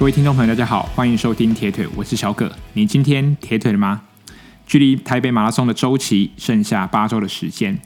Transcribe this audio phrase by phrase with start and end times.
[0.00, 2.50] 各位听众朋友，大家好，欢迎收听铁腿，我是小葛。
[2.72, 4.00] 你今天铁腿了吗？
[4.66, 7.78] 距离台北马拉松的周期剩下八周的时间。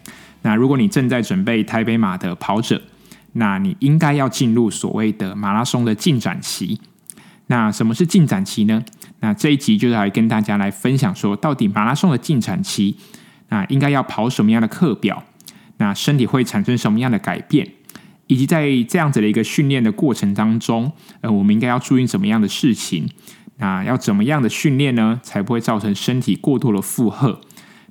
[0.42, 2.80] 那如果你正在准备台北马的跑者，
[3.32, 6.80] 那你应该要进入所谓的马拉松的进展期。
[7.48, 8.84] 那什么是进展期呢？
[9.18, 12.94] 那这一集就是来跟大家来分享说，到底马拉松的进展期，
[13.48, 15.25] 那应该要跑什么样的课表？
[15.78, 17.72] 那身体会产生什么样的改变？
[18.26, 23.08] 以及在这样子的一个训练的过程当中，呃，我们应该要注意什么样的事情？
[23.58, 27.40] 那要怎么样的训练呢，才不会造成身体过度的负荷？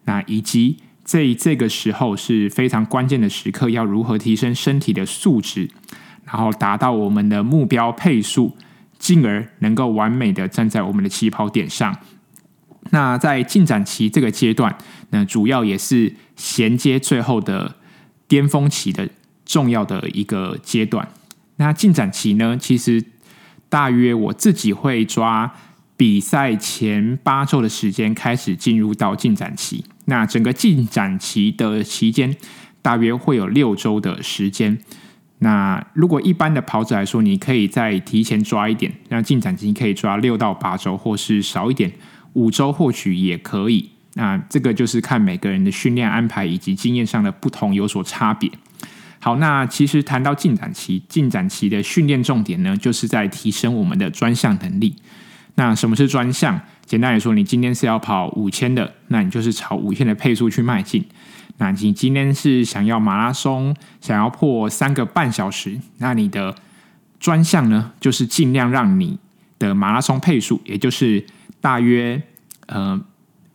[0.05, 5.69] 那以及在这个时候是非常关键的时刻，要如何提升身体的素质，
[6.25, 8.57] 然后达到我们的目标配速，
[8.97, 11.97] 进而能够完美的站在我们的起跑点上。
[12.89, 14.77] 那在进展期这个阶段，
[15.11, 17.75] 那主要也是衔接最后的
[18.27, 19.07] 巅峰期的。
[19.45, 21.07] 重要的一个阶段，
[21.57, 22.57] 那进展期呢？
[22.57, 23.03] 其实
[23.69, 25.53] 大约我自己会抓
[25.95, 29.83] 比赛前八周的时间开始进入到进展期。
[30.05, 32.35] 那整个进展期的期间
[32.81, 34.77] 大约会有六周的时间。
[35.39, 41.91] 那如果一般的跑者来说，你可以再提前抓一点，那进展期可以抓六到八周，或是少一点
[42.33, 43.89] 五周，或许也可以。
[44.15, 48.49] 那这个就是看每个人的训练安排以及经验上的不同有所差别。
[49.23, 54.93] 好，那其实谈到进展期，进展期的训练重点呢，就是在提升我们的专项能力。
[55.55, 56.59] 那什么是专项？
[56.85, 61.05] 简单来说，你今天是要跑五千的，那你就是朝五千的配速去迈进。
[61.59, 66.53] 那你今天是想要马拉松，想要破三个半小时，那你的
[67.17, 69.17] 专项呢，就是尽量让你
[69.57, 71.25] 的马拉松配速，也就是
[71.61, 72.21] 大约
[72.65, 72.99] 呃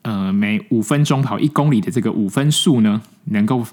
[0.00, 3.66] 呃每五分钟跑一公里的这个五分速呢，能够。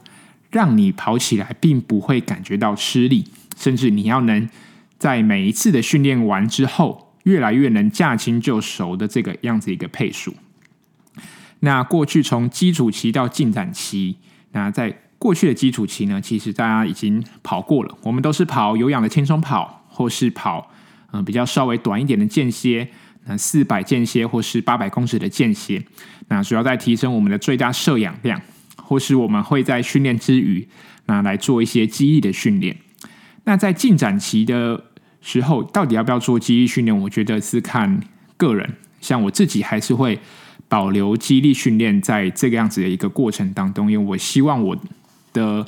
[0.55, 3.25] 让你跑起来并不会感觉到吃力，
[3.57, 4.47] 甚至你要能
[4.97, 10.33] 在每一次的训练完之后，越来越能驾轻就熟的这个样子一个配速。
[11.59, 14.15] 那过去从基础期到进展期，
[14.53, 20.71] 那在过去的基础期呢，其实大家已经跑过了，我们都是跑有氧的轻松跑，或是跑
[21.11, 22.87] 嗯、比较稍微短一点的间歇，
[23.25, 25.83] 那四百间歇或是八百公尺的间歇，
[26.29, 28.41] 那主要在提升我们的最大摄氧量。
[28.85, 30.67] 或是我们会在训练之余，
[31.07, 32.77] 那来做一些肌力的训练。
[33.45, 34.85] 那在进展期的
[35.21, 36.97] 时候，到底要不要做肌力训练？
[37.01, 38.01] 我觉得是看
[38.37, 38.75] 个人。
[39.01, 40.19] 像我自己还是会
[40.67, 44.75] 保留肌力训练在这个样子的一个过程当中，因为我希望我
[45.31, 45.67] 的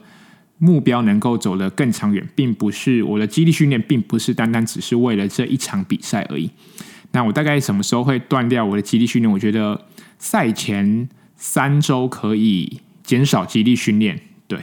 [0.57, 6.49] 目标能够走得更长远，并不是我的肌力训练，并不是单单只是为了这一场比赛而已。
[7.11, 9.31] 那我大概什么时候会断掉我的肌力训练？
[9.31, 9.85] 我觉得
[10.17, 12.81] 赛前三周可以。
[13.07, 14.19] 减少肌力训练，
[14.49, 14.59] 对，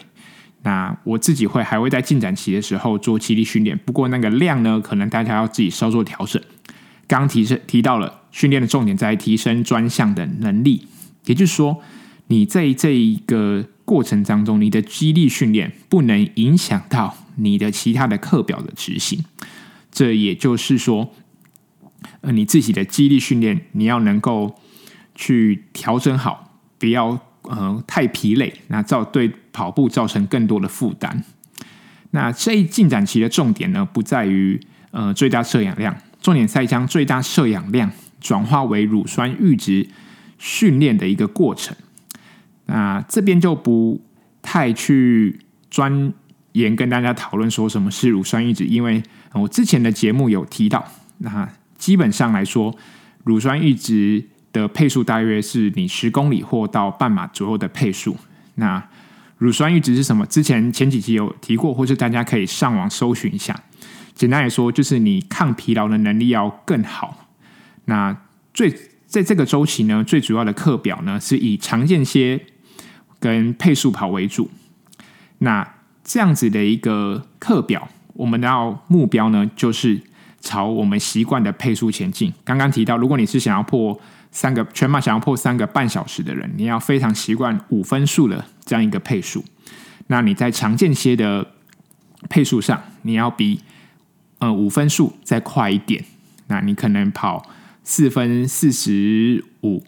[0.65, 6.41] 那我自己会还会在进展期的时候做肌力训练，不过那个量呢，可能大家要自己稍作调整。
[7.07, 10.87] 刚提升提到了训练的重点在提升专项的能力，
[11.25, 11.83] 也就是说，
[12.27, 19.25] 你在这一个过程当中，你的肌力训练不能影响到你的其他的课表的执行。
[19.91, 21.15] 这也就是说，
[22.21, 24.59] 呃，你自己的肌力训练你要能够
[25.15, 27.19] 去调整好，不要。
[27.45, 31.23] 呃，太疲累，那造对跑步造成更多的负担。
[32.13, 34.59] 那这一进展期的重点呢，不在于
[34.93, 39.87] 呃最大摄氧量，重点在将最大摄氧量转化为乳酸阈值
[40.39, 41.77] 训练的一个过程。
[42.65, 44.01] 那这边就不
[44.41, 45.39] 太去
[45.71, 46.15] 钻
[46.53, 49.03] 研跟大家讨论说什么是乳酸阈值，因为
[49.35, 50.83] 我之前的节目有提到，
[51.19, 52.75] 那基本上来说，
[53.23, 54.31] 乳酸阈值。
[54.55, 58.17] 的配速大约是你十公里或到半马左右的配速。
[58.55, 58.83] 那
[59.37, 60.25] 乳酸阈值是什么？
[60.27, 63.55] 之前前几集有提过，或是大家可以上网搜寻一下。
[64.15, 67.27] 简单来说，就是你抗疲劳的能力要更好。
[67.87, 68.17] 那
[68.55, 68.73] 最
[69.07, 72.41] 在这个周期呢，最主要的课表呢是以长间歇
[73.19, 74.49] 跟配速跑为主。
[75.39, 75.69] 那
[76.05, 80.01] 这样子的一个课表，我们要目标呢就是
[80.45, 82.33] 朝我们习惯的配速前进。
[82.45, 83.99] 刚刚提到，如果你是想要破
[84.31, 89.43] 三个全马想要破三个半小时的人，你要非常习惯五分速的这样一个配速。
[90.09, 91.53] 那你在常见些的
[92.29, 93.61] 配速上，你要比
[94.39, 96.05] 呃五分速再快一点。
[96.49, 97.49] 那你可能跑
[97.83, 99.83] 四分四十五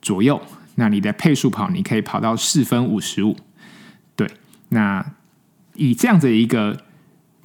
[0.00, 0.42] 左右，
[0.74, 3.36] 那你的配速跑你可以跑到四分五十五。
[4.16, 4.28] 对，
[4.70, 5.14] 那
[5.74, 6.82] 以这样子一个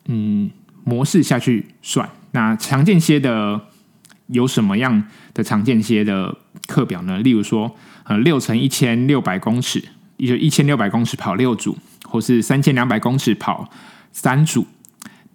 [0.05, 0.49] 嗯
[0.83, 3.59] 模式下去算，那常间歇的。
[4.29, 6.37] 有什么样的常间歇的
[6.67, 7.17] 课表呢？
[7.19, 7.73] 例如说，
[8.03, 9.81] 呃，六乘一千六百公尺，
[10.17, 13.69] 也就一千六百公尺跑六组，或是三千两百公尺跑
[14.11, 14.67] 三组。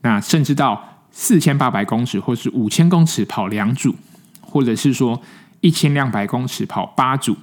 [0.02, 3.96] 那甚至到四千八百公尺或是五千公尺跑两组，
[4.42, 5.22] 或者是说
[5.62, 7.38] 一千两百公尺跑八组。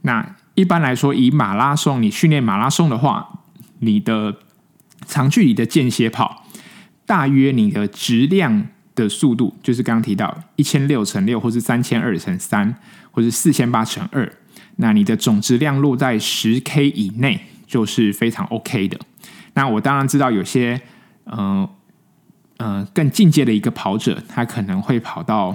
[0.00, 3.42] 那一般来说，以马拉松你训练马拉松的话，
[3.80, 4.38] 你的
[5.06, 6.46] 长距离的间歇跑，
[7.04, 8.68] 大约你的质量
[9.02, 12.74] 的速度，就是刚刚提到一千六乘六，或是三千二乘三，
[13.10, 14.30] 或是四千八乘二，
[14.76, 18.98] 那你的总质量落在十 K 以内，就是非常 OK 的。
[19.54, 20.80] 那我当然知道有些，
[21.24, 21.70] 嗯、呃。
[22.58, 25.54] 呃，更进阶的一个跑者，他可能会跑到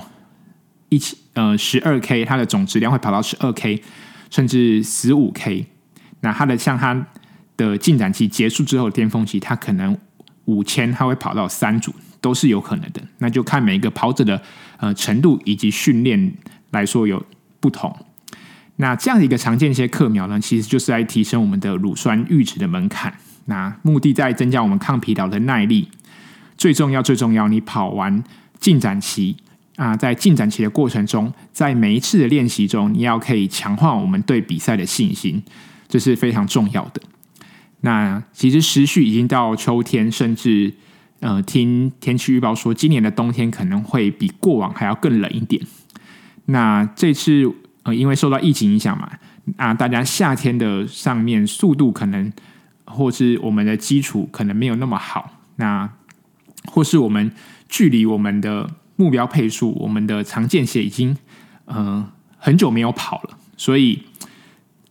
[0.87, 3.83] 一千呃十二 K，他的总质量会跑到十二 K，
[4.29, 5.67] 甚至十五 K。
[6.21, 7.05] 那他的像他
[7.57, 9.97] 的进展期结束之后巅峰期，他可能
[10.45, 11.93] 五千他会跑到三组，
[12.23, 13.01] 都是有可能的。
[13.17, 14.41] 那就看每一个跑者的
[14.77, 16.33] 呃程度以及训练
[16.71, 17.21] 来说有
[17.59, 17.93] 不同。
[18.77, 23.13] 那这样的一个常见一些课苗呢，其实就是来提升我们的乳酸阈值的门槛，
[23.45, 25.89] 那目的在增加我们抗疲劳的耐力。
[26.57, 28.23] 最重要，最重要，你跑完
[28.59, 29.35] 进展期
[29.75, 35.43] 啊，在进展期的过程中，在每一次的练习中，你要可以强化我们对比赛的信心，
[35.89, 37.01] 这是非常重要的。
[37.81, 40.73] 那其实时序已经到秋天，甚至
[41.23, 45.61] 呃，听天气预报说，今年的冬天可能会比过往还要更冷一点。
[46.47, 47.49] 那这次
[47.83, 49.09] 呃，因为受到疫情影响嘛，
[49.55, 52.29] 啊，大家夏天的上面速度可能，
[52.85, 55.89] 或是我们的基础可能没有那么好，那。
[56.67, 57.29] 或是我们
[57.67, 61.13] 距离我们的目标配速，我们的常见鞋已经、
[61.65, 64.01] 呃、很久没有跑了，所以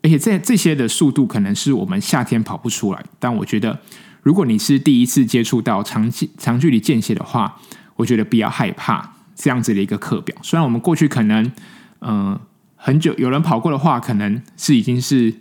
[0.02, 3.02] 而且这这些的速度可能是我们夏天跑不出来。
[3.18, 3.80] 但我觉得，
[4.22, 7.58] 如果你是第一次接触到长距长距离间歇的话，
[7.96, 10.34] 我觉得不要害怕这样子的一个课表。
[10.42, 11.52] 虽然我们过去可能
[12.00, 12.38] 嗯、
[12.76, 15.34] 很久有人跑过的话，可能是已经是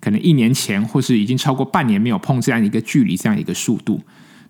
[0.00, 4.02] 可能一年前，或是已经超过半年没有碰这样一个距离，这样一个速度。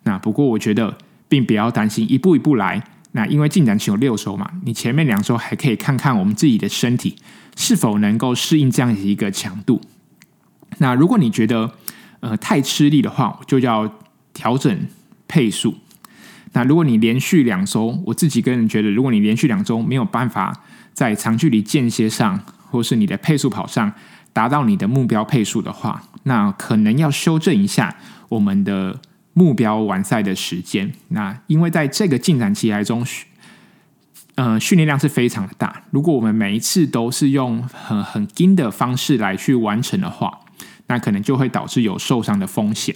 [0.04, 0.96] 那不过我觉得。
[1.32, 2.84] 并不要担心，一步一步来。
[3.12, 7.16] 那因为进展期有六周嘛，你前面两周还可以看看我们自己的身体
[7.56, 9.80] 是否能够适应这样一个强度。
[10.76, 11.72] 那如果你觉得
[12.22, 13.92] 呃太吃力的话，我就要
[14.32, 14.88] 调整
[15.28, 15.76] 配速。
[16.54, 20.62] 那如果你连续两周，我自己个人觉得，如果你连续两周没有办法
[20.94, 22.40] 在长距离间歇上，
[22.70, 23.92] 或是你的配速跑上
[24.32, 27.94] 达到你的目标配速的话，那可能要修正一下
[28.30, 28.98] 我们的。
[29.34, 33.02] 目标完赛的时间，那因为在这个进展期来中，
[34.34, 35.84] 呃，训练量是非常的大。
[35.90, 40.40] 如果我们每一次都是用很很紧的方式来去完成的话，
[40.92, 42.94] 那可能就会导致有受伤的风险。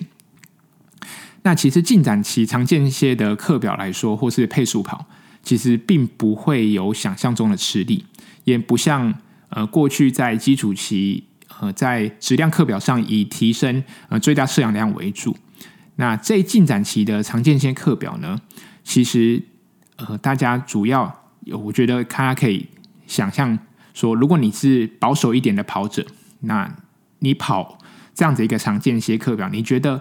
[1.44, 5.06] 那其实进展期常见一些的课表来说，或是配速跑，
[5.42, 8.04] 其实并不会有想象中的吃力，
[8.44, 9.14] 也不像
[9.48, 11.24] 呃过去在基础期
[11.58, 15.34] 呃在质量课表上以提升呃最大摄氧量为主。
[15.94, 18.38] 那这进展期的常见些课表呢，
[18.84, 19.42] 其实
[19.96, 22.66] 呃，大家主要有我觉得大家可以
[23.06, 23.58] 想象
[23.94, 26.04] 说，如果你是保守一点的跑者，
[26.40, 26.76] 那
[27.20, 27.75] 你跑
[28.16, 30.00] 这样子一个常见些课表，你觉得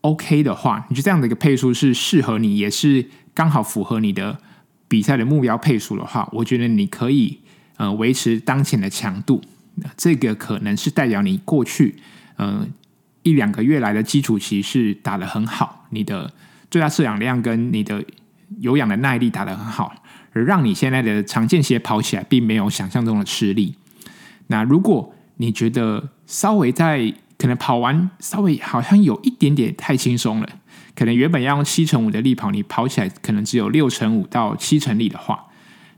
[0.00, 4.40] OK 的话，你觉得这样的一个配速是适合你，也是刚好符合你的
[4.88, 7.38] 比赛的目标配速的话，我觉得你可以
[7.76, 9.40] 呃维持当前的强度，
[9.96, 11.94] 这个可能是代表你过去
[12.38, 12.68] 嗯。
[13.24, 16.32] 一两个月来的基础期是打得很好，你的
[16.70, 18.02] 最大摄氧量跟你的
[18.60, 19.92] 有氧的耐力打得很好，
[20.32, 23.74] 而让你现在的常见鞋跑起来并没有想象中的吃力。
[24.46, 30.48] 那如果你觉得稍微在可能跑完稍微好像有一点点太轻松了，
[30.94, 35.46] 可能原本要用七成五的力跑，你跑起来可能只有六成五到七成力的话，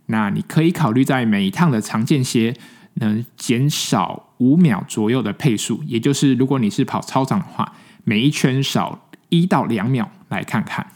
[0.07, 2.55] 那你可以考虑在每一趟的长间歇。
[2.95, 10.89] 能减少五秒左右的配速，也就是如果你是跑操场的话，每一圈少一到两秒来看看。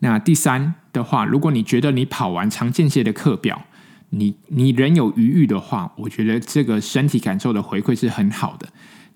[0.00, 3.62] 那第三的话，如果你觉得你跑完长间歇的课表，
[4.08, 8.66] 你你仍有余裕的话，我觉得这个身体感受的回馈是很好的。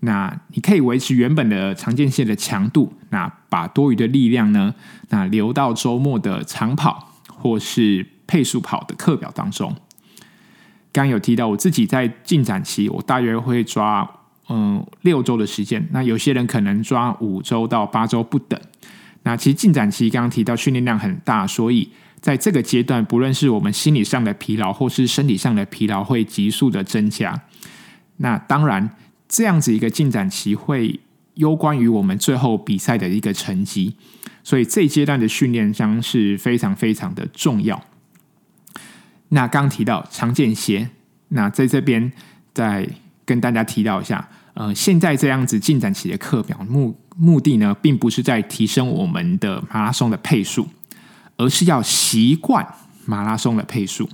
[0.00, 4.74] 那你可以维持原本的长间歇的强度，那把多余的力量呢，
[5.08, 9.74] 那留到周末的长跑或是配速跑的课表当中。
[10.92, 14.08] 刚有提到，我自己在进展期，我大约会抓
[14.48, 15.86] 嗯六周的时间。
[15.92, 18.58] 那有些人可能抓五周到八周不等。
[19.24, 21.90] 那其实进展期刚刚提到训练量很大，所以
[22.20, 27.38] 在这个阶段，不论是我们心理上的疲劳，或是身体上的疲劳，会急速的增加。
[28.16, 28.88] 那当然，
[29.28, 30.98] 这样子一个进展期会
[31.34, 33.94] 攸关于我们最后比赛的一个成绩，
[34.42, 37.84] 所以这阶段的训练将是非常非常的重要。
[39.28, 40.88] 那刚提到长间歇，
[41.28, 42.10] 那在这边
[42.54, 42.88] 再
[43.26, 50.66] 跟大家提到一下，呃，现在这样子进展期的课表目目的呢，并不是在提升我们的马拉松的配速，
[51.36, 52.66] 而是要习惯
[53.04, 54.08] 马拉松的配速。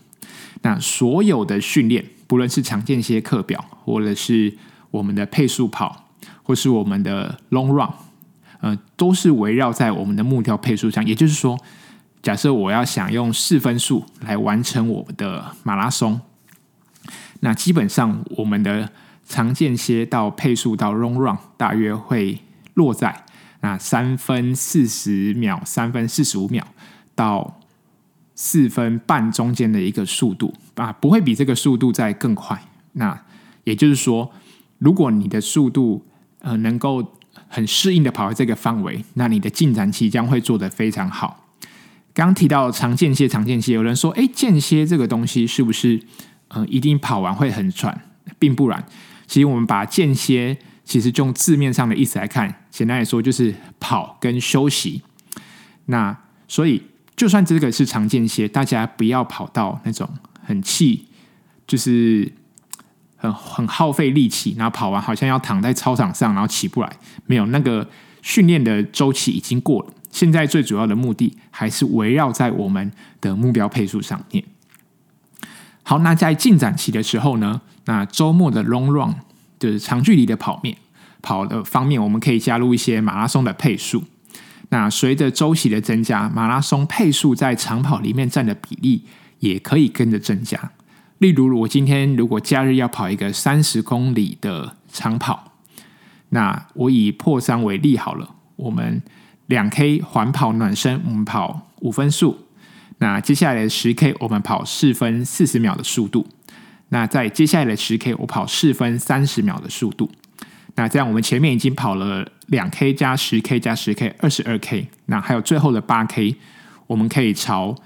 [0.62, 4.56] 那所有的训练，不论是长间歇课表，或者是
[4.94, 6.06] 我们的配速跑，
[6.44, 7.92] 或是我们的 long run，
[8.60, 11.04] 呃，都是围绕在我们的目标配速上。
[11.04, 11.58] 也就是说，
[12.22, 16.20] 假设我要想用四分速来完成我们的马拉松，
[17.40, 18.88] 那基本上我们的
[19.26, 22.38] 长间歇到配速到 long run 大约会
[22.74, 23.24] 落在
[23.62, 26.64] 那三分四十秒、三分四十五秒
[27.16, 27.60] 到
[28.36, 32.62] 四分半中间的一个速度啊，不会比这个速度再更快。
[32.92, 33.20] 那
[33.64, 34.30] 也就是说，
[34.84, 36.04] 如果你的速度
[36.40, 37.12] 呃能够
[37.48, 41.48] 很适应的跑在这个范围，那你的进展期将会做得非常好。
[42.12, 45.98] 刚提到长间歇，长间歇，有人说：“哎，间歇这个东西是不是，
[46.48, 48.02] 呃，一定跑完会很喘？”
[48.38, 48.84] 并不然。
[49.26, 55.02] 其实我们把间歇，其实用字面上的意思来看，简单来说就是跑跟休息。
[55.86, 56.82] 那所以，
[57.16, 60.08] 就算这个是长间歇，大家不要跑到那种
[60.44, 61.06] 很气，
[61.66, 62.30] 就是
[63.24, 66.92] 很很耗费力气，然后跑完好像要躺在操场上，然后起不来。
[67.26, 67.88] 没有，那个
[68.22, 69.92] 训练的周期已经过了。
[70.10, 74.44] 现在最主要的目的还是围绕在我们的目标配速上面。
[75.82, 79.14] 好，那在进展期的时候呢，那周末的 long run
[79.58, 80.76] 就是长距离的跑面
[81.20, 84.04] 跑的方面，我们可以加入一些马拉松的配速。
[84.70, 89.04] 那随着周期的增加，马拉松配速在长跑里面占的比例
[89.40, 90.70] 也可以跟着增加。
[91.18, 95.52] 例如，我今天如果假日要跑一个三十公里的长跑，
[96.30, 99.02] 那我以破三为例好了，我们。
[99.48, 102.46] 两 K 环跑暖身，我们跑五分速。
[102.96, 106.26] 那接下来的十 K，我们跑四分四十秒的速度。
[106.88, 110.10] 那在接下来的十 K，我跑四分三十秒的速度。
[110.76, 114.88] 那这样，我们前面已经跑了两 K 加十 K 加十 K，二十二 K。
[115.04, 116.34] 那还有最后的八 K，
[116.86, 117.76] 我们可以朝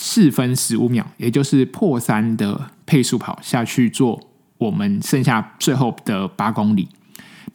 [0.00, 6.88] 四分十五秒，也就是破三的配速跑下去做我们剩下最后的八公里。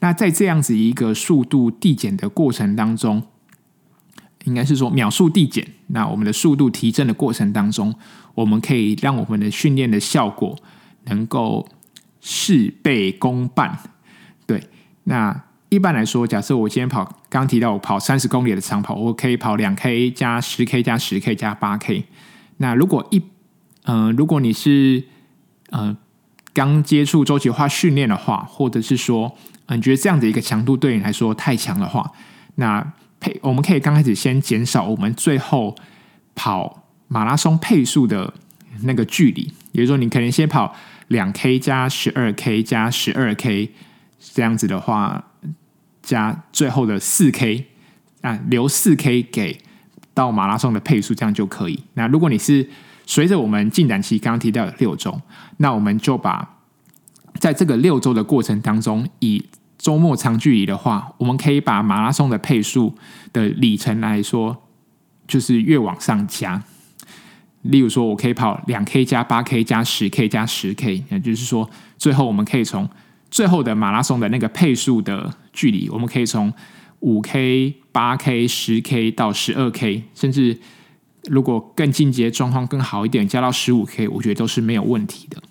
[0.00, 3.22] 那在这样子一个速度递减的过程当中，
[4.44, 7.94] 应该是说秒数递减，那我们的速度提升的过程当中，
[8.34, 10.54] 我们可以让我们的训练的效果
[11.04, 11.66] 能够
[12.20, 13.78] 事倍功半。
[14.44, 14.68] 对，
[15.04, 22.04] 那一般来说，假设我今天跑，刚提到我跑三十公里的长跑，我可以跑两 K 加十 K 加十 K 加八 K。
[22.58, 23.22] 那如果一，
[23.84, 25.04] 嗯、如果你是
[25.70, 25.96] 呃
[26.52, 32.12] 刚接触周期化训练的话，或者是说，嗯，你觉得这样的一个强度对你来说太强的话，
[32.56, 35.74] 那配我们可以刚开始先减少我们最后
[36.34, 38.32] 跑马拉松配速的
[38.82, 40.74] 那个距离，也就是说，你可能先跑
[41.08, 43.72] 两 K 加十二 K 加十二 K
[44.18, 45.32] 这样子的话，
[46.02, 47.66] 加最后的四 K
[48.20, 49.60] 啊，留四 K 给
[50.14, 51.78] 到马拉松的配速，这样就可以。
[51.94, 52.66] 那如果你是
[53.04, 55.20] 随着我们进展期刚刚提到的六周，
[55.58, 56.56] 那我们就把
[57.38, 59.44] 在这个六周的过程当中以
[59.76, 62.94] 周末长距离的话，我们可以把马拉松的配速
[63.32, 64.62] 的里程来说，
[65.26, 66.62] 就是越往上加。
[67.62, 72.88] 例如说，我可以跑两 K 加八 K 加十 K 加十 K，也就是说，最后我们可以从
[73.30, 76.52] 最后的马拉松的那个配速的距离，我们可以从
[77.04, 80.58] 五 K、八 K、十 K 到十二 K，甚至
[81.24, 85.42] 如果更进阶状况更好一点，加到十五 K，我觉得都是没有问题的。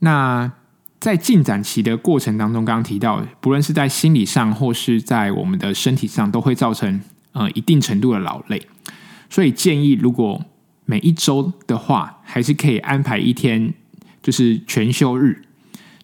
[0.00, 0.52] 那。
[0.98, 7.00] 在进展期的过程当中，刚刚提到，不论是在心理上或是在我们的身体上，都会造成
[7.32, 8.60] 呃一定程度的劳累。
[9.30, 10.44] 所以建议，如果
[10.86, 13.72] 每一周的话，还是可以安排一天，
[14.20, 15.42] 就是全休日，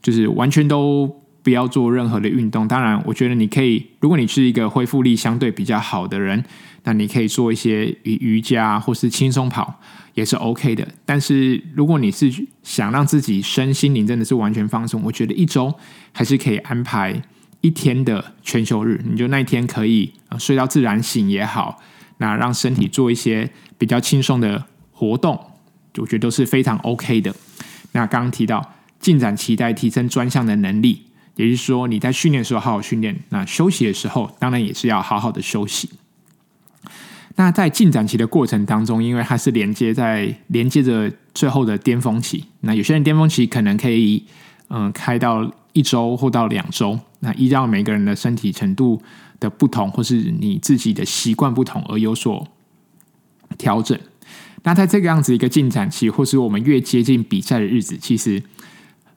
[0.01, 2.67] 就是完全都不要做任何的运动。
[2.69, 6.45] 当然，我觉得你可以，如果你是一个恢复力相对比较好的人，
[6.85, 9.81] 那你可以做一些瑜瑜伽或是轻松跑。
[10.15, 12.31] 也是 OK 的，但是如果你是
[12.63, 15.75] 想让自己身心灵真的是完全放松，我觉得一周
[16.13, 17.19] 还是可以安排
[17.63, 19.03] 一天的全休日。
[19.09, 21.81] 你就那一天可以睡到自然醒也好，
[22.19, 25.41] 那让身体做一些比较轻松的活动，
[25.97, 27.35] 我觉得都是非常 OK 的。
[27.93, 31.05] 那刚刚提到进展期待提升专项的能力，
[31.37, 35.89] 也就是说你在训练的时候好好训练，那休息的时候当然也是要好好的休息。
[37.37, 44.25] 那在进展期的过程当中，因为它是连接在连接着最后的巅峰期，那有些人巅峰期可能可以
[44.75, 49.03] 嗯、开到一周或到两周，那依照每个人的身体程度
[49.39, 52.49] 的不同，或是你自己的习惯不同而有所
[53.59, 53.99] 调整。
[54.63, 58.43] 那在这个样子一个进展期，或是我们越接近比赛的日子，其实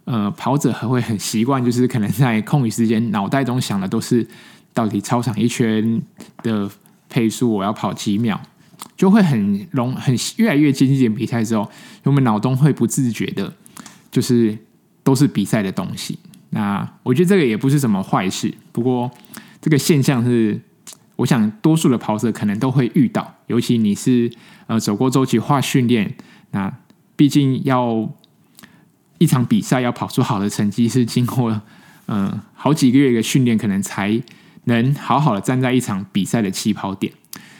[0.06, 4.26] 呃跑者还会很习惯，就是可能在空余时间脑袋中想的都是
[4.74, 6.02] 到底操场一圈
[6.42, 6.72] 的。
[7.08, 8.38] 配速我要跑几秒？
[8.98, 11.70] 就会很容很越来越接近比赛之后，
[12.04, 13.54] 我们脑中会不自觉的，
[14.12, 14.58] 就是
[15.02, 16.18] 都是比赛的东西。
[16.50, 19.10] 那我觉得这个也不是什么坏事，不过
[19.62, 20.60] 这个现象是，
[21.16, 24.30] 我想多数的跑者可能都会遇到，尤其你是
[24.68, 26.14] 呃走过周期化训练，
[26.52, 26.76] 那
[27.16, 28.10] 毕竟要
[29.18, 31.62] 一场比赛要跑出好的成绩，是经过
[32.08, 34.22] 嗯、好几个月的训练，可能才
[34.66, 37.12] 能好好的站在一场比赛的起跑点。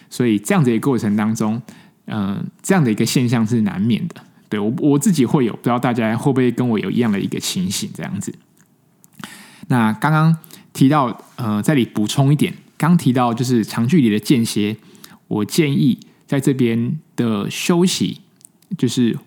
[0.10, 1.62] 所以这样子的一个过程当中，
[2.06, 4.16] 嗯、这样的一个现象是难免的。
[4.48, 8.34] 对，我我自己会有，不知道大家会不会跟我有一样的一个情形，这样子。
[9.68, 10.38] 那刚刚
[10.72, 14.78] 提到，呃，这里补充一点，刚提到就是长距离的间歇，
[15.28, 15.98] 我建议
[16.28, 18.22] 在这边的休息，
[18.78, 19.18] 就是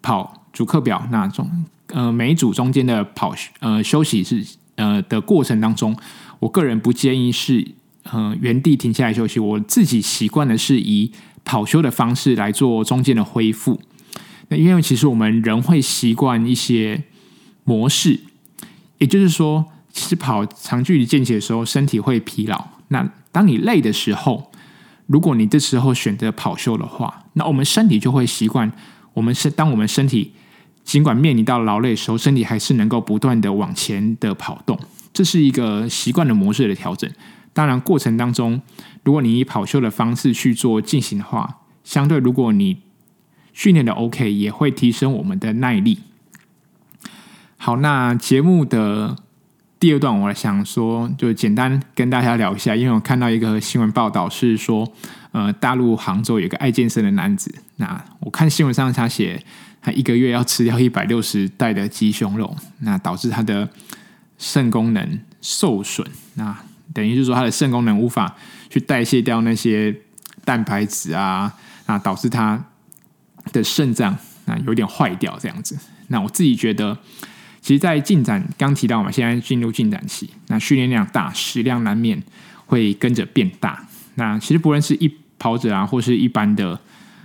[0.00, 4.44] 跑主课表那中，呃，每组中间的跑呃休息是
[4.76, 5.96] 呃的过程当中，
[6.40, 7.66] 我个人不建议是
[8.04, 11.10] 呃原地停下来休息，我自己习惯的是以
[11.44, 13.80] 跑休的方式来做中间的恢复。
[14.48, 17.04] 那因为其实我们人会习惯一些
[17.64, 18.20] 模式，
[18.98, 19.66] 也就是说。
[19.94, 22.66] 其实跑长距离间歇的时候，身体会疲劳。
[22.88, 24.50] 那当你累的时候，
[25.04, 28.72] 如果你这时候选择跑休的话，那我们身体就会习惯。
[29.12, 30.32] 我们是当我们身体
[30.84, 34.78] 尽管面临到劳累的时候，身体还是能够不断的往前的跑动。
[35.12, 37.10] 这是一个习惯的模式的调整。
[37.52, 38.60] 当然，过程当中，
[39.04, 42.78] 如果你以跑秀的方式去做进行的话，相对如果你
[43.52, 45.98] 训练的 OK，也会提升我们的耐力。
[47.56, 49.16] 好，那节目的。
[49.78, 54.86] 第二段，我想说，就简单跟大家聊一下，因为我看到一个新闻报道是说，
[55.32, 59.44] 呃，大陆杭州有一个爱健身的男子，那我看新闻上他写，
[59.82, 63.68] 他一个月要吃掉一百六十袋的鸡胸肉，那导致他的
[64.38, 66.56] 肾功能受损，那
[66.94, 68.34] 等于是说他的肾功能无法
[68.70, 69.94] 去代谢掉那些
[70.44, 71.52] 蛋白质啊，
[71.86, 72.64] 那导致他
[73.52, 75.76] 的肾脏啊有点坏掉这样子。
[76.08, 76.96] 那我自己觉得。
[77.64, 82.20] 其实，在进展刚提到嘛，现在进入进展期，那训练量大，食量难免
[82.66, 83.86] 会跟着变大。
[84.16, 86.80] 那其实不论是一跑者啊，或是一般的，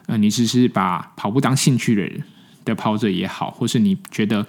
[0.06, 2.24] 呃，你只是把跑步当兴趣的人
[2.68, 4.46] 的跑者也好，或是你觉得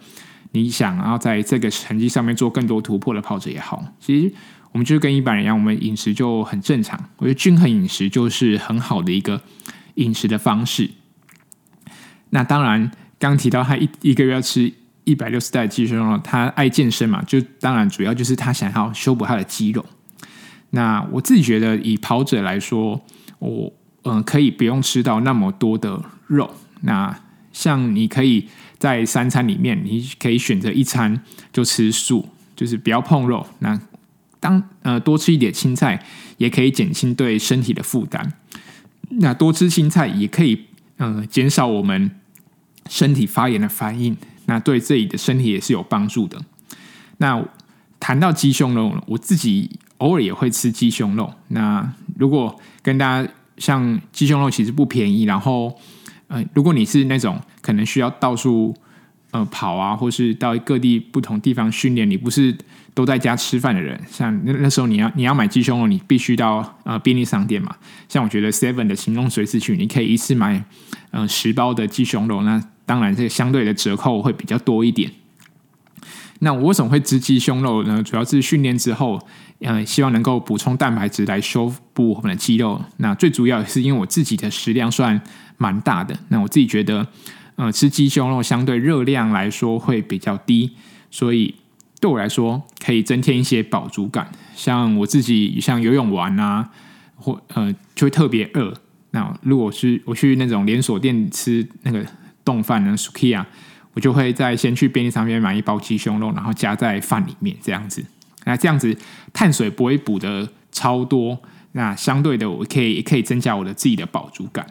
[0.53, 4.35] 你想要在这个成绩上面做更多突破的跑者也好，其实
[4.73, 6.99] 我们就是跟一般人一样，我们饮食就很正常。
[7.17, 9.41] 我觉得均衡饮食就是很好的一个
[9.95, 10.91] 饮食的方式。
[12.31, 14.73] 那当然，刚提到他一一个月要吃。
[15.05, 19.83] 一百六十袋鸡胸肉，他爱健身嘛，就当然主要就是他想要修补他的肌肉。
[20.69, 23.01] 那我自己觉得，以跑者来说，
[23.39, 26.55] 我嗯、可以不用吃到那么多的肉。
[26.83, 27.19] 那
[27.59, 28.47] 像你可以
[28.79, 31.21] 在三餐里面，你可以选择一餐
[31.53, 33.45] 就吃素，就是不要碰肉。
[33.59, 33.77] 那
[34.39, 36.01] 当呃多吃一点青菜，
[36.37, 38.33] 也可以减轻对身体的负担。
[39.09, 40.67] 那多吃青菜也可以
[40.99, 42.09] 嗯、呃、减少我们
[42.89, 44.17] 身体发炎的反应。
[44.47, 46.41] 那对自己的身体也是有帮助的。
[47.17, 47.45] 那
[47.99, 51.35] 谈到鸡胸肉，我自己偶尔也会吃鸡胸肉。
[51.49, 55.77] 那如果跟大家像鸡胸肉其实不便宜，然后
[56.29, 58.75] 呃，如果你是那种可能需要到处
[59.33, 62.57] 呃跑啊，或是到各地不同地方训练，你不是
[62.95, 67.75] 都在家吃饭的人，像那那时候你要你要买鸡胸肉，你必须到呃便利商店嘛。
[68.09, 70.65] 像我觉得 Seven 的行动随时去，你可以一次买
[71.11, 72.63] 嗯、十包的鸡胸肉那。
[72.89, 75.13] 当然，这个相对的折扣会比较多一点。
[76.41, 78.03] 那我为什么会吃鸡胸肉呢？
[78.03, 79.21] 主要是训练之后，
[79.61, 82.81] 嗯，希望能够补充蛋白质来修补我们的肌肉。
[82.99, 85.21] 那最主要是因为我自己的食量算
[85.57, 86.17] 蛮大的。
[86.29, 87.07] 那我自己觉得，
[87.57, 90.71] 呃，吃鸡胸肉相对热量来说会比较低，
[91.11, 91.55] 所以
[92.01, 94.31] 对我来说可以增添一些饱足感。
[94.55, 96.71] 像我自己像游泳完啊，
[97.17, 98.73] 或呃就会特别饿。
[99.11, 102.05] 那如果是我去那种连锁店吃那个。
[102.45, 103.45] 冻饭呢，Sukiya，
[103.95, 108.05] 我就会在先去便利商店买一包鸡胸肉，然后加在饭里面这样子。
[108.45, 108.97] 那这样子
[109.33, 111.37] 碳水不会补得超多，
[111.73, 114.65] 那相对的我可以也可以增加我的自己的饱足感。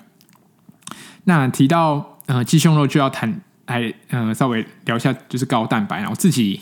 [1.25, 6.61] 那提到呃鸡胸肉就要谈，来呃稍微聊一下就是高蛋白，我自己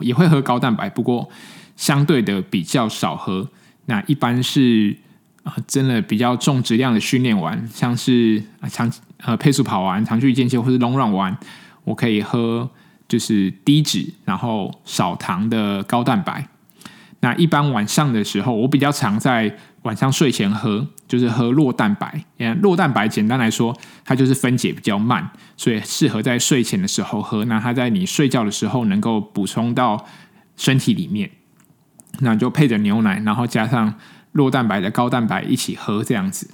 [0.00, 1.28] 也会喝高蛋白，不过
[1.76, 3.48] 相对的比较少喝。
[3.86, 4.96] 那一般是
[5.44, 8.90] 啊、呃、真的比较重质量的训练完，像是啊长。
[9.22, 11.36] 呃，配速跑完、长距离间歇或是 long run 完，
[11.84, 12.70] 我可以喝
[13.08, 16.48] 就是低脂然后少糖的高蛋白。
[17.22, 22.24] 那一般晚上的时候，我比较常在晚上睡前喝，就是喝酪蛋白。
[22.38, 27.44] 因为酪蛋白简单来说，它就是分解比较慢，所以适合在睡前的时候喝。
[27.44, 30.06] 那它在你睡觉的时候能够补充到
[30.56, 31.30] 身体里面，
[32.20, 33.94] 那就配着牛奶，然后加上
[34.32, 36.48] 酪蛋白的高蛋白一起喝这样子。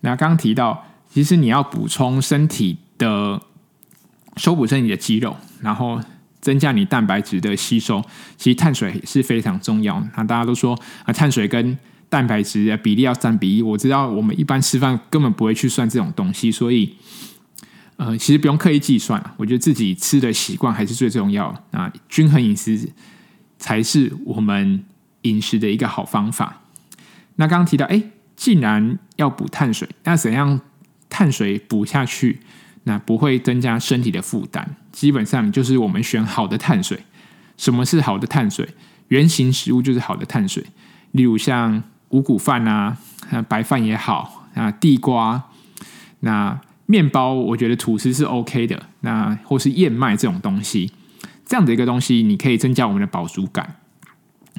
[0.00, 3.40] 那刚提到，其实你要补充身体的
[4.36, 6.00] 修补身体的肌肉，然后
[6.40, 8.02] 增加你蛋白质的吸收，
[8.36, 10.02] 其实碳水是非常重要。
[10.16, 13.62] 那大家都说啊，碳水跟蛋白质的比例要三比一。
[13.62, 16.94] 我知道我们一般吃饭根本不会去算这种东西，所以
[17.96, 19.22] 呃，其实不用刻意计算。
[19.36, 21.46] 我觉得自己吃的习惯还是最重要。
[21.70, 22.88] 啊，均衡饮食
[23.58, 24.84] 才是我们
[25.22, 26.62] 饮食的一个好方法。
[27.36, 28.02] 那刚刚提到，哎，
[28.36, 30.60] 既然要补碳水，那怎样
[31.08, 32.40] 碳水补下去，
[32.84, 34.76] 那不会增加身体的负担？
[34.92, 37.00] 基本上就是我们选好的碳水。
[37.56, 38.68] 什么是好的碳水？
[39.08, 40.64] 原型食物就是好的碳水，
[41.12, 41.82] 例如像。
[42.10, 42.96] 五谷饭啊，
[43.48, 45.42] 白饭也好啊，地瓜，
[46.20, 48.80] 那面包，我觉得吐司是 OK 的。
[49.00, 50.92] 那或是燕麦这种东西，
[51.44, 53.78] 这样的一个东西，你可以增加我们的饱足感。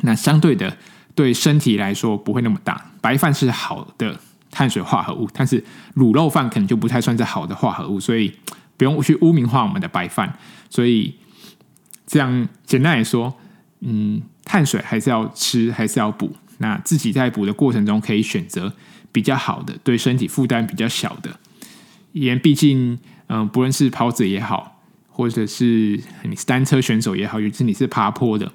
[0.01, 0.75] 那相对的，
[1.13, 2.87] 对身体来说不会那么大。
[2.99, 4.19] 白饭是好的
[4.51, 5.63] 碳水化合物，但是
[5.95, 8.31] 卤肉饭可能就不太算是好的化合物，所以
[8.77, 10.37] 不用去污名化我们的白饭。
[10.69, 11.13] 所以
[12.07, 13.33] 这样简单来说，
[13.81, 16.35] 嗯，碳水还是要吃，还是要补。
[16.59, 18.73] 那自己在补的过程中，可以选择
[19.11, 21.37] 比较好的，对身体负担比较小的。
[22.13, 28.49] 因为毕竟，嗯、不论是跑者也好，或者是你是单车选手也好，尤其你是爬坡的，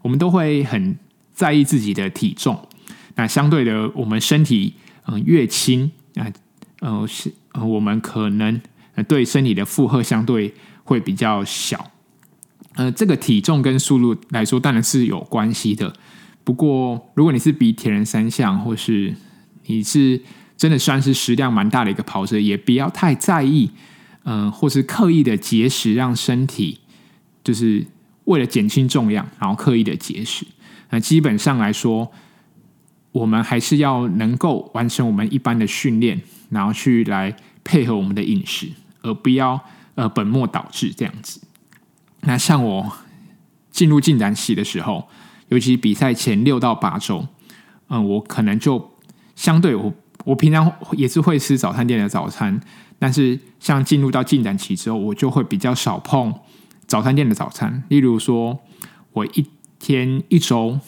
[0.00, 0.96] 我们都会很
[1.34, 2.68] 在意自己的体重。
[3.16, 4.74] 那相对的，我们身体
[5.06, 6.32] 嗯、呃、越轻啊，
[6.80, 8.60] 呃是我们可能
[9.08, 11.90] 对身体的负荷相对会比较小。
[12.74, 15.94] 呃，这个体重跟速度来说，当然是有关系的。
[16.42, 19.14] 不过，如果你是比铁人三项，或是
[19.66, 20.20] 你是
[20.56, 23.70] 真的算是食量蛮大的一个跑者，也不要太在意，
[24.24, 26.80] 嗯、或是刻意的节食，让身体
[27.44, 27.86] 就是
[28.24, 30.46] 为了减轻重量，然后刻意的节食。
[30.90, 32.10] 那基本上来说，
[33.12, 36.20] 我们还是要能够完成我们一般的训练，
[36.50, 38.68] 然后去来配合我们的饮食，
[39.02, 39.60] 而不要
[39.94, 41.40] 呃本末倒置这样子。
[42.22, 42.92] 那像我
[43.70, 45.08] 进入进展期的时候。
[45.48, 47.26] 尤其比赛前六到八周，
[47.88, 48.90] 嗯，我可能就
[49.36, 49.92] 相对我
[50.24, 52.58] 我平常也是会吃早餐店的早餐，
[52.98, 56.32] 但是像进入到进展期之后，我就会比较少碰
[56.86, 57.82] 早餐店的早餐。
[57.88, 58.58] 例如说，
[59.12, 59.44] 我一
[59.78, 60.80] 天一周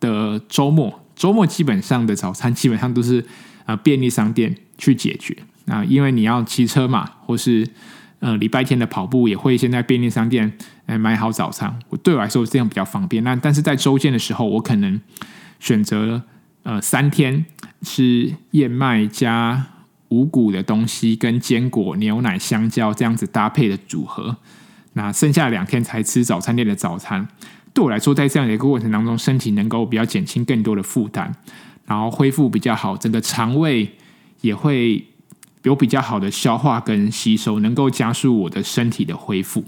[0.00, 3.22] 的周末，周末基本上的早餐基本上都是
[3.66, 7.68] 呃便利商店去解决啊，因为你要骑车嘛，或是。
[8.20, 10.52] 呃，礼拜天的跑步也会先在便利商店
[10.86, 11.78] 来买好早餐。
[12.02, 13.22] 对我来说这样比较方便。
[13.22, 15.00] 那但是在周间的时候，我可能
[15.60, 16.20] 选择
[16.64, 17.46] 呃三天
[17.82, 19.64] 吃燕麦加
[20.08, 24.38] 五谷的东西，跟坚果、牛奶、香蕉这样子搭配的组合。
[24.94, 27.28] 那剩下两天才吃早餐店的早餐。
[27.78, 31.32] 对我来说，在这样的一个过程当中，身体能够比较减轻更多的负担，
[31.86, 33.88] 然后恢复比较好，整个肠胃
[34.40, 35.06] 也会。
[35.64, 39.64] 有比较好的消化跟吸收，能够加速我的身体的恢复。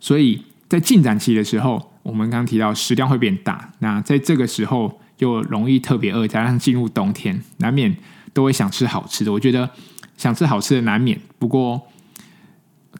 [0.00, 7.94] 所以在进展期的时候，我们刚提到食量会变大，那在这个时候又容易特别饿，加上进入冬天，难免
[8.32, 9.30] 都会想吃好吃的。
[9.30, 9.68] 我觉得
[10.16, 11.80] 想吃好吃的难免，不过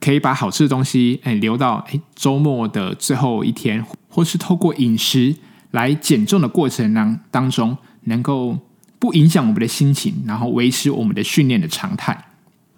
[0.00, 5.34] 可以把好吃的东西哎留到哎周末的最后一天，或是透过饮食
[5.70, 8.58] 来减重的过程当当中，能够。
[9.00, 12.20] 不影响我们的心情，然后维持我们的训练的常态。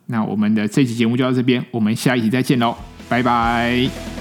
[0.04, 2.76] 那我们的这期节目就到这边，我们下一集再见喽，
[3.08, 4.19] 拜拜。